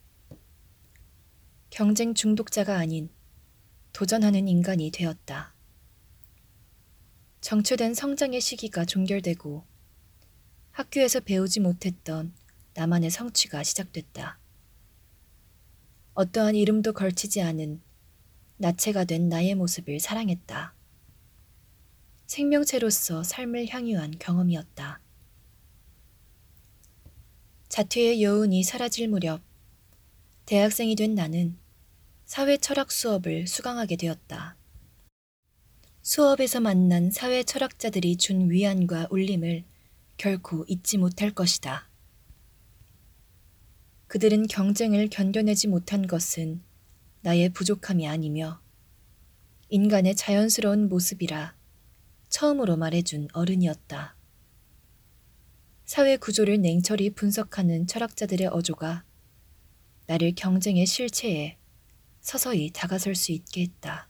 [1.70, 3.08] 경쟁 중독자가 아닌
[3.92, 5.54] 도전하는 인간이 되었다.
[7.40, 9.64] 정체된 성장의 시기가 종결되고
[10.72, 12.34] 학교에서 배우지 못했던
[12.74, 14.40] 나만의 성취가 시작됐다.
[16.14, 17.80] 어떠한 이름도 걸치지 않은
[18.58, 20.74] 나체가 된 나의 모습을 사랑했다.
[22.26, 25.00] 생명체로서 삶을 향유한 경험이었다.
[27.68, 29.40] 자퇴의 여운이 사라질 무렵
[30.44, 31.56] 대학생이 된 나는
[32.26, 34.56] 사회 철학 수업을 수강하게 되었다.
[36.02, 39.64] 수업에서 만난 사회 철학자들이 준 위안과 울림을
[40.16, 41.88] 결코 잊지 못할 것이다.
[44.08, 46.62] 그들은 경쟁을 견뎌내지 못한 것은
[47.20, 48.60] 나의 부족함이 아니며
[49.68, 51.56] 인간의 자연스러운 모습이라
[52.28, 54.16] 처음으로 말해준 어른이었다.
[55.84, 59.04] 사회 구조를 냉철히 분석하는 철학자들의 어조가
[60.06, 61.58] 나를 경쟁의 실체에
[62.20, 64.08] 서서히 다가설 수 있게 했다.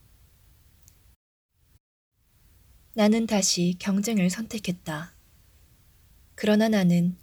[2.94, 5.14] 나는 다시 경쟁을 선택했다.
[6.34, 7.16] 그러나 나는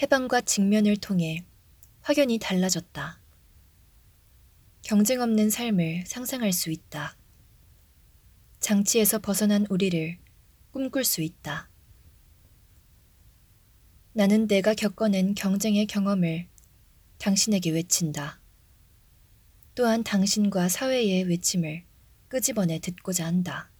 [0.00, 1.44] 해방과 직면을 통해
[2.00, 3.19] 확연히 달라졌다.
[4.82, 7.16] 경쟁 없는 삶을 상상할 수 있다.
[8.58, 10.18] 장치에서 벗어난 우리를
[10.72, 11.68] 꿈꿀 수 있다.
[14.12, 16.48] 나는 내가 겪어낸 경쟁의 경험을
[17.18, 18.40] 당신에게 외친다.
[19.74, 21.84] 또한 당신과 사회의 외침을
[22.28, 23.70] 끄집어내 듣고자 한다.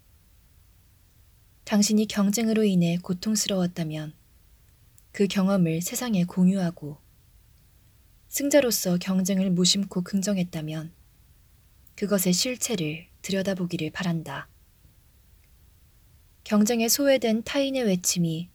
[1.64, 4.14] 당신이 경쟁으로 인해 고통스러웠다면
[5.12, 6.99] 그 경험을 세상에 공유하고
[8.30, 10.92] 승자로서 경쟁을 무심코 긍정했다면
[11.96, 14.48] 그것의 실체를 들여다보기를 바란다.
[16.44, 18.48] 경쟁에 소외된 타인의 외침이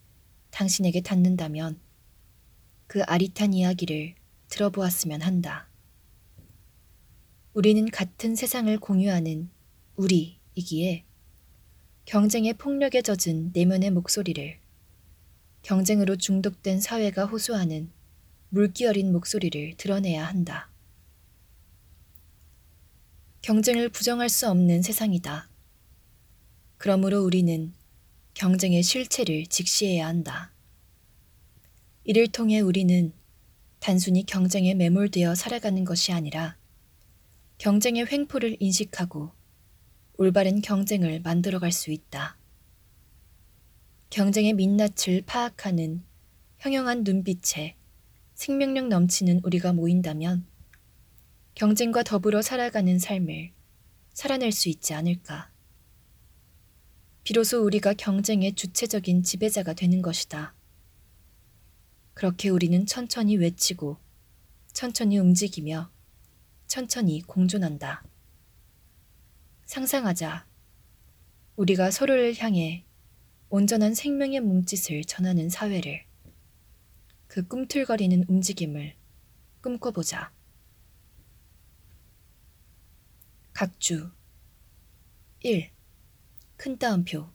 [0.50, 1.78] 당신에게 닿는다면
[2.86, 4.14] 그 아릿한 이야기를
[4.48, 5.68] 들어보았으면 한다.
[7.52, 9.50] 우리는 같은 세상을 공유하는
[9.96, 11.04] 우리이기에
[12.06, 14.58] 경쟁의 폭력에 젖은 내면의 목소리를
[15.60, 17.94] 경쟁으로 중독된 사회가 호소하는
[18.48, 20.70] 물기 어린 목소리를 드러내야 한다.
[23.42, 25.48] 경쟁을 부정할 수 없는 세상이다.
[26.78, 27.72] 그러므로 우리는
[28.34, 30.52] 경쟁의 실체를 직시해야 한다.
[32.04, 33.12] 이를 통해 우리는
[33.78, 36.56] 단순히 경쟁에 매몰되어 살아가는 것이 아니라
[37.58, 39.32] 경쟁의 횡포를 인식하고
[40.18, 42.36] 올바른 경쟁을 만들어갈 수 있다.
[44.10, 46.04] 경쟁의 민낯을 파악하는
[46.58, 47.75] 형형한 눈빛에
[48.36, 50.46] 생명력 넘치는 우리가 모인다면
[51.54, 53.52] 경쟁과 더불어 살아가는 삶을
[54.12, 55.50] 살아낼 수 있지 않을까.
[57.24, 60.54] 비로소 우리가 경쟁의 주체적인 지배자가 되는 것이다.
[62.12, 63.96] 그렇게 우리는 천천히 외치고
[64.74, 65.90] 천천히 움직이며
[66.66, 68.04] 천천히 공존한다.
[69.64, 70.46] 상상하자.
[71.56, 72.84] 우리가 서로를 향해
[73.48, 76.05] 온전한 생명의 몸짓을 전하는 사회를
[77.28, 78.94] 그 꿈틀거리는 움직임을
[79.60, 80.32] 꿈꿔보자.
[83.52, 84.10] 각주.
[85.40, 85.70] 1.
[86.56, 87.28] 큰 따옴표.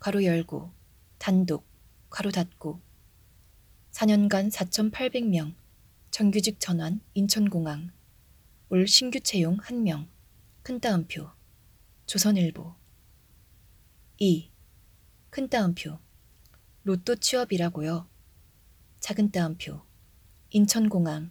[0.00, 0.72] 괄호 열고
[1.18, 1.66] 단독
[2.10, 2.80] 괄호 닫고.
[3.92, 5.54] 4년간 4,800명.
[6.10, 7.92] 정규직 전환 인천공항.
[8.70, 10.08] 올 신규 채용 1명.
[10.62, 11.30] 큰 따옴표.
[12.06, 12.74] 조선일보.
[14.18, 14.50] 2.
[15.30, 15.98] 큰 따옴표.
[16.84, 18.08] 로또 취업이라고요.
[19.00, 19.80] 작은 따옴표
[20.50, 21.30] 인천공항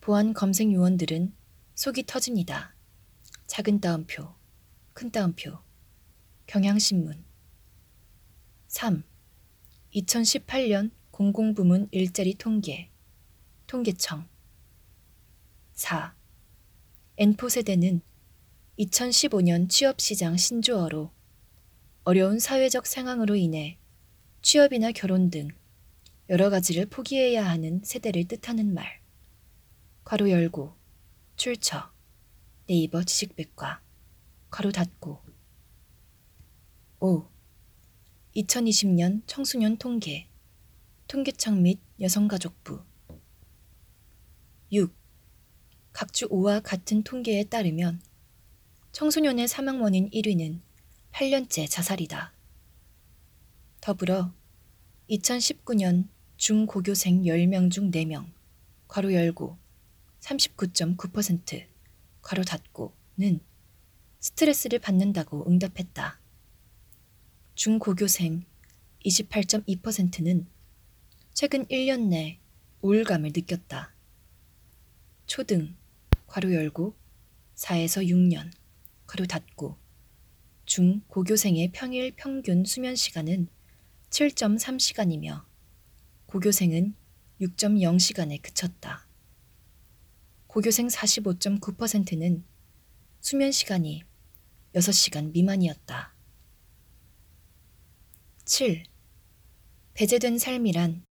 [0.00, 1.34] 보안 검색 요원들은
[1.74, 2.74] 속이 터집니다.
[3.46, 4.34] 작은 따옴표
[4.92, 5.58] 큰 따옴표
[6.46, 7.24] 경향신문
[8.68, 9.04] 3.
[9.94, 12.90] 2018년 공공부문 일자리 통계
[13.66, 14.28] 통계청
[15.72, 16.14] 4.
[17.16, 18.02] N포 세대는
[18.78, 21.10] 2015년 취업시장 신조어로
[22.04, 23.78] 어려운 사회적 상황으로 인해
[24.42, 25.48] 취업이나 결혼 등
[26.32, 29.02] 여러 가지를 포기해야 하는 세대를 뜻하는 말.
[30.04, 30.74] 괄호 열고,
[31.36, 31.92] 출처,
[32.66, 33.82] 네이버 지식백과,
[34.48, 35.20] 괄호 닫고.
[37.00, 37.28] 5.
[38.34, 40.30] 2020년 청소년 통계,
[41.06, 42.82] 통계청 및 여성가족부.
[44.72, 44.90] 6.
[45.92, 48.00] 각주 5와 같은 통계에 따르면
[48.92, 50.62] 청소년의 사망 원인 1위는
[51.12, 52.32] 8년째 자살이다.
[53.82, 54.32] 더불어
[55.10, 56.08] 2019년
[56.42, 58.28] 중고교생 10명 중 4명,
[58.88, 59.56] 괄호 열고
[60.18, 61.68] 39.9%,
[62.20, 63.38] 괄호 닫고는
[64.18, 66.18] 스트레스를 받는다고 응답했다.
[67.54, 68.44] 중고교생
[69.04, 70.48] 28.2%는
[71.32, 72.40] 최근 1년 내
[72.80, 73.94] 우울감을 느꼈다.
[75.26, 75.76] 초등,
[76.26, 76.96] 괄호 열고
[77.54, 78.50] 4에서 6년,
[79.06, 79.76] 괄호 닫고
[80.66, 83.46] 중 고교생의 평일 평균 수면 시간은
[84.10, 85.51] 7.3시간이며
[86.32, 86.94] 고교생은
[87.42, 89.06] 6.0시간에 그쳤다.
[90.46, 92.42] 고교생 45.9%는
[93.20, 94.02] 수면 시간이
[94.74, 96.16] 6시간 미만이었다.
[98.46, 98.84] 7.
[99.92, 101.04] 배제된 삶이란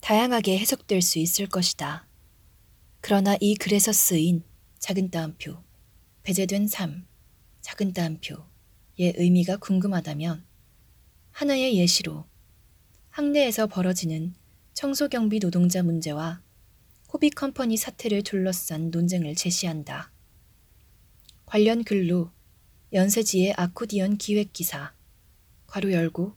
[0.00, 2.08] 다양하게 해석될 수 있을 것이다.
[3.02, 4.44] 그러나 이 글에서 쓰인
[4.78, 5.62] 작은 따옴표,
[6.22, 7.06] 배제된 삶,
[7.60, 10.46] 작은 따옴표의 의미가 궁금하다면
[11.32, 12.26] 하나의 예시로
[13.10, 14.37] 학내에서 벌어지는
[14.78, 16.40] 청소경비 노동자 문제와
[17.12, 20.12] 호비 컴퍼니 사태를 둘러싼 논쟁을 제시한다.
[21.46, 22.30] 관련 글로
[22.92, 24.94] 연세지의 아코디언 기획 기사,
[25.66, 26.36] 괄호 열고,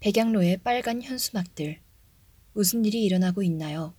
[0.00, 1.82] 백양로의 빨간 현수막들,
[2.54, 3.94] 무슨 일이 일어나고 있나요?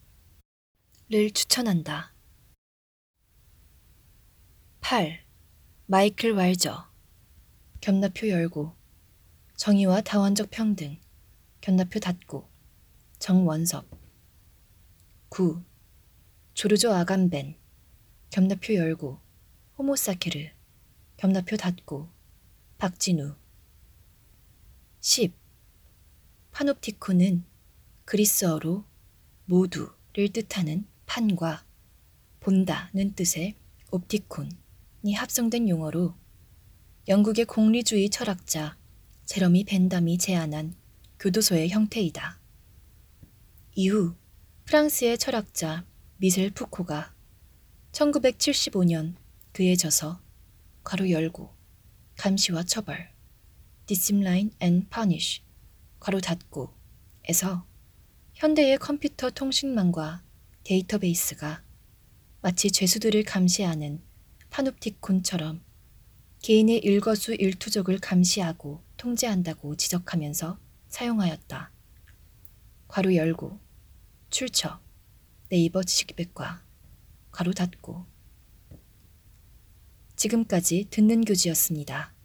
[1.10, 2.16] 를 추천한다.
[4.80, 5.24] 8.
[5.86, 6.90] 마이클 왈저,
[7.82, 8.74] 겸나표 열고,
[9.56, 10.98] 정의와 다원적 평등
[11.62, 12.57] 견나표 닫고
[13.20, 13.86] 정원섭
[15.30, 15.64] 9.
[16.54, 17.56] 조르조 아감벤
[18.30, 19.20] 겸나표 열고
[19.78, 20.50] 호모사케르
[21.18, 22.10] 겸나표 닫고
[22.78, 23.36] 박진우
[25.02, 25.34] 10.
[26.52, 27.44] 파놉티콘은
[28.06, 28.86] 그리스어로
[29.46, 31.66] 모두를 뜻하는 판과
[32.40, 33.56] 본다는 뜻의
[33.92, 36.14] 옵티콘이 합성된 용어로
[37.08, 38.78] 영국의 공리주의 철학자
[39.26, 40.76] 제러미 벤담이 제안한
[41.20, 42.40] 교도소의 형태이다.
[43.80, 44.16] 이후
[44.66, 47.14] 프랑스의 철학자 미셀 푸코가
[47.92, 49.14] 1975년
[49.52, 50.20] 그의 저서
[50.84, 51.54] 괄호 열고
[52.16, 53.12] 감시와 처벌
[53.86, 55.44] Discipline and Punish
[56.00, 56.74] 괄호 닫고
[57.26, 57.68] 에서
[58.34, 60.24] 현대의 컴퓨터 통신망과
[60.64, 61.62] 데이터베이스가
[62.42, 64.02] 마치 죄수들을 감시하는
[64.50, 65.62] 파눕티콘처럼
[66.42, 70.58] 개인의 일거수 일투족을 감시하고 통제한다고 지적하면서
[70.88, 71.72] 사용하였다.
[72.88, 73.67] 괄호 열고
[74.30, 74.80] 출처
[75.50, 76.62] 네이버 지식백과
[77.32, 78.06] 괄호 닫고
[80.16, 82.17] 지금까지 듣는 교지였습니다.